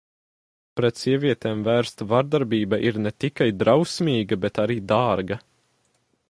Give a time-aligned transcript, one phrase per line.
[0.79, 5.39] Pret sievietēm vērsta vardarbība ir ne tikai drausmīga, bet arī dārga.